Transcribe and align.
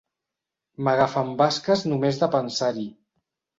M'agafen 0.87 1.29
basques 1.43 1.85
només 1.93 2.25
de 2.25 2.33
pensar-hi. 2.39 2.91